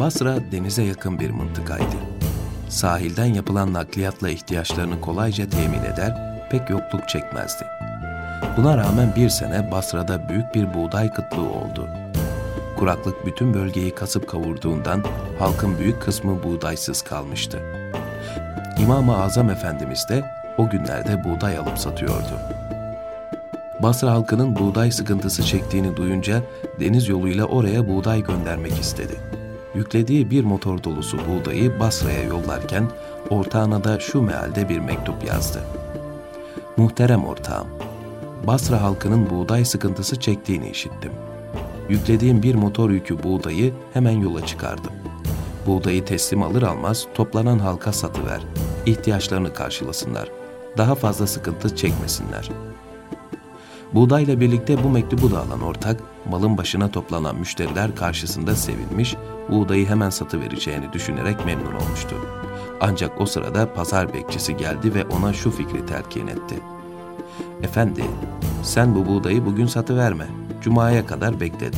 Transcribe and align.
Basra 0.00 0.36
denize 0.52 0.82
yakın 0.82 1.20
bir 1.20 1.30
mıntıkaydı. 1.30 1.96
Sahilden 2.68 3.24
yapılan 3.34 3.72
nakliyatla 3.72 4.30
ihtiyaçlarını 4.30 5.00
kolayca 5.00 5.50
temin 5.50 5.82
eder, 5.82 6.40
pek 6.50 6.70
yokluk 6.70 7.08
çekmezdi. 7.08 7.64
Buna 8.56 8.76
rağmen 8.76 9.12
bir 9.16 9.28
sene 9.28 9.70
Basra'da 9.70 10.28
büyük 10.28 10.54
bir 10.54 10.74
buğday 10.74 11.12
kıtlığı 11.12 11.50
oldu. 11.50 11.88
Kuraklık 12.78 13.26
bütün 13.26 13.54
bölgeyi 13.54 13.94
kasıp 13.94 14.28
kavurduğundan 14.28 15.04
halkın 15.38 15.78
büyük 15.78 16.02
kısmı 16.02 16.42
buğdaysız 16.42 17.02
kalmıştı. 17.02 17.62
İmam-ı 18.78 19.22
Azam 19.22 19.50
Efendimiz 19.50 20.06
de 20.08 20.24
o 20.58 20.70
günlerde 20.70 21.24
buğday 21.24 21.58
alıp 21.58 21.78
satıyordu. 21.78 22.40
Basra 23.82 24.10
halkının 24.10 24.56
buğday 24.56 24.90
sıkıntısı 24.90 25.42
çektiğini 25.42 25.96
duyunca 25.96 26.42
deniz 26.80 27.08
yoluyla 27.08 27.44
oraya 27.44 27.88
buğday 27.88 28.22
göndermek 28.22 28.80
istedi. 28.80 29.33
Yüklediği 29.74 30.30
bir 30.30 30.44
motor 30.44 30.84
dolusu 30.84 31.18
buğdayı 31.18 31.80
Basra'ya 31.80 32.22
yollarken 32.22 32.90
ortağına 33.30 33.84
da 33.84 34.00
şu 34.00 34.22
mealde 34.22 34.68
bir 34.68 34.78
mektup 34.78 35.24
yazdı. 35.24 35.60
Muhterem 36.76 37.24
ortağım, 37.24 37.66
Basra 38.46 38.82
halkının 38.82 39.30
buğday 39.30 39.64
sıkıntısı 39.64 40.20
çektiğini 40.20 40.70
işittim. 40.70 41.12
Yüklediğim 41.88 42.42
bir 42.42 42.54
motor 42.54 42.90
yükü 42.90 43.22
buğdayı 43.22 43.72
hemen 43.92 44.20
yola 44.20 44.46
çıkardım. 44.46 44.92
Buğdayı 45.66 46.04
teslim 46.04 46.42
alır 46.42 46.62
almaz 46.62 47.06
toplanan 47.14 47.58
halka 47.58 47.92
satıver. 47.92 48.40
ihtiyaçlarını 48.86 49.54
karşılasınlar. 49.54 50.28
Daha 50.76 50.94
fazla 50.94 51.26
sıkıntı 51.26 51.76
çekmesinler. 51.76 52.50
Buğdayla 53.94 54.40
birlikte 54.40 54.84
bu 54.84 54.88
mektubu 54.88 55.30
da 55.30 55.38
alan 55.38 55.60
ortak, 55.60 56.00
malın 56.30 56.58
başına 56.58 56.90
toplanan 56.90 57.36
müşteriler 57.36 57.96
karşısında 57.96 58.54
sevinmiş, 58.54 59.16
buğdayı 59.50 59.88
hemen 59.88 60.10
satıvereceğini 60.10 60.92
düşünerek 60.92 61.46
memnun 61.46 61.74
olmuştu. 61.74 62.16
Ancak 62.80 63.20
o 63.20 63.26
sırada 63.26 63.74
pazar 63.74 64.14
bekçisi 64.14 64.56
geldi 64.56 64.94
ve 64.94 65.04
ona 65.04 65.32
şu 65.32 65.50
fikri 65.50 65.86
telkin 65.86 66.26
etti. 66.26 66.54
Efendi, 67.62 68.04
sen 68.62 68.94
bu 68.94 69.06
buğdayı 69.06 69.46
bugün 69.46 69.66
satıverme. 69.66 70.26
Cuma'ya 70.62 71.06
kadar 71.06 71.40
beklet. 71.40 71.74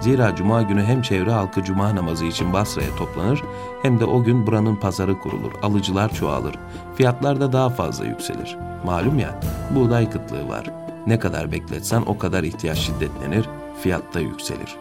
Zira 0.00 0.36
cuma 0.36 0.62
günü 0.62 0.82
hem 0.84 1.02
çevre 1.02 1.30
halkı 1.30 1.64
cuma 1.64 1.96
namazı 1.96 2.24
için 2.24 2.52
Basra'ya 2.52 2.96
toplanır 2.96 3.42
hem 3.82 4.00
de 4.00 4.04
o 4.04 4.22
gün 4.22 4.46
buranın 4.46 4.76
pazarı 4.76 5.18
kurulur, 5.18 5.52
alıcılar 5.62 6.14
çoğalır, 6.14 6.54
fiyatlar 6.96 7.40
da 7.40 7.52
daha 7.52 7.70
fazla 7.70 8.04
yükselir. 8.04 8.56
Malum 8.84 9.18
ya, 9.18 9.40
buğday 9.74 10.10
kıtlığı 10.10 10.48
var. 10.48 10.89
Ne 11.06 11.18
kadar 11.18 11.52
bekletsen 11.52 12.02
o 12.06 12.18
kadar 12.18 12.42
ihtiyaç 12.44 12.78
şiddetlenir, 12.78 13.48
fiyat 13.82 14.14
da 14.14 14.20
yükselir. 14.20 14.76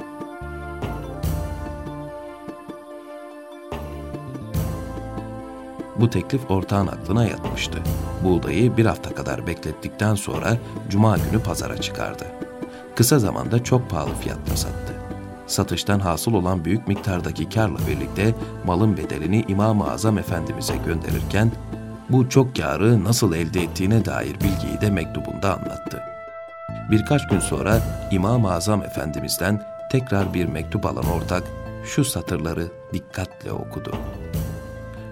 Bu 5.99 6.09
teklif 6.09 6.51
ortağın 6.51 6.87
aklına 6.87 7.25
yatmıştı. 7.25 7.79
Buğdayı 8.23 8.77
bir 8.77 8.85
hafta 8.85 9.15
kadar 9.15 9.47
beklettikten 9.47 10.15
sonra 10.15 10.57
cuma 10.89 11.17
günü 11.17 11.43
pazara 11.43 11.77
çıkardı. 11.77 12.25
Kısa 12.95 13.19
zamanda 13.19 13.63
çok 13.63 13.89
pahalı 13.89 14.13
fiyatla 14.21 14.55
sattı. 14.55 14.93
Satıştan 15.47 15.99
hasıl 15.99 16.33
olan 16.33 16.65
büyük 16.65 16.87
miktardaki 16.87 17.49
karla 17.49 17.77
birlikte 17.87 18.35
malın 18.65 18.97
bedelini 18.97 19.45
İmam-ı 19.47 19.91
Azam 19.91 20.17
Efendimiz'e 20.17 20.77
gönderirken 20.85 21.51
bu 22.09 22.29
çok 22.29 22.55
karı 22.55 23.03
nasıl 23.03 23.33
elde 23.33 23.61
ettiğine 23.61 24.05
dair 24.05 24.33
bilgiyi 24.33 24.81
de 24.81 24.89
mektubunda 24.89 25.53
anlattı. 25.53 26.03
Birkaç 26.91 27.27
gün 27.27 27.39
sonra 27.39 27.79
İmam-ı 28.11 28.53
Azam 28.53 28.83
Efendimiz'den 28.83 29.63
tekrar 29.91 30.33
bir 30.33 30.45
mektup 30.45 30.85
alan 30.85 31.05
ortak 31.05 31.43
şu 31.85 32.05
satırları 32.05 32.67
dikkatle 32.93 33.51
okudu. 33.51 33.95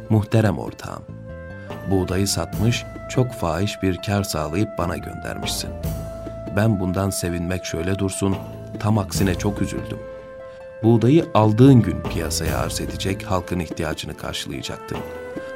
Muhterem 0.10 0.60
ortağım, 0.60 1.04
buğdayı 1.92 2.28
satmış, 2.28 2.86
çok 3.10 3.34
fahiş 3.34 3.84
bir 3.84 3.98
kar 4.06 4.24
sağlayıp 4.24 4.70
bana 4.78 4.98
göndermişsin. 4.98 5.70
Ben 6.56 6.80
bundan 6.80 7.10
sevinmek 7.10 7.66
şöyle 7.66 8.00
dursun, 8.00 8.36
tam 8.80 8.98
aksine 8.98 9.36
çok 9.36 9.62
üzüldüm. 9.62 10.00
Buğdayı 10.84 11.26
aldığın 11.34 11.82
gün 11.82 12.02
piyasaya 12.02 12.58
arz 12.58 12.82
edecek, 12.82 13.24
halkın 13.24 13.60
ihtiyacını 13.60 14.18
karşılayacaktın. 14.18 14.98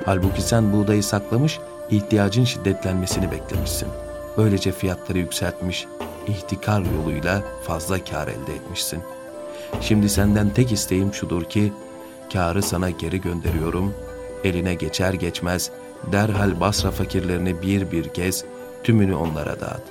Halbuki 0.05 0.41
sen 0.41 0.73
buğdayı 0.73 1.03
saklamış, 1.03 1.59
ihtiyacın 1.89 2.43
şiddetlenmesini 2.43 3.31
beklemişsin. 3.31 3.87
Böylece 4.37 4.71
fiyatları 4.71 5.17
yükseltmiş, 5.17 5.87
ihtikar 6.27 6.81
yoluyla 6.97 7.43
fazla 7.63 8.03
kar 8.03 8.27
elde 8.27 8.55
etmişsin. 8.55 9.03
Şimdi 9.81 10.09
senden 10.09 10.49
tek 10.49 10.71
isteğim 10.71 11.13
şudur 11.13 11.43
ki, 11.43 11.73
karı 12.33 12.63
sana 12.63 12.89
geri 12.89 13.21
gönderiyorum, 13.21 13.93
eline 14.43 14.73
geçer 14.73 15.13
geçmez 15.13 15.71
derhal 16.11 16.59
Basra 16.59 16.91
fakirlerini 16.91 17.61
bir 17.61 17.91
bir 17.91 18.05
gez, 18.05 18.45
tümünü 18.83 19.15
onlara 19.15 19.59
dağıt. 19.59 19.83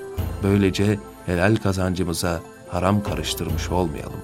Böylece 0.43 0.99
helal 1.27 1.57
kazancımıza 1.57 2.41
haram 2.69 3.03
karıştırmış 3.03 3.71
olmayalım. 3.71 4.21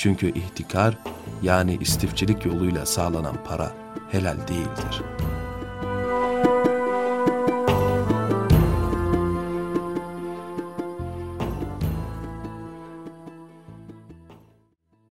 Çünkü 0.00 0.32
ihtikar 0.34 0.98
yani 1.42 1.78
istifçilik 1.80 2.46
yoluyla 2.46 2.86
sağlanan 2.86 3.44
para 3.44 3.72
helal 4.10 4.36
değildir.'' 4.48 5.29